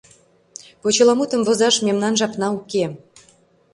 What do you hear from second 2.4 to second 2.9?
уке.